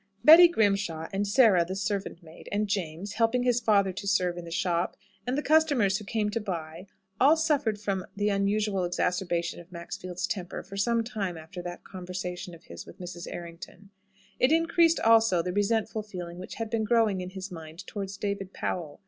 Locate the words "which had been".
16.39-16.83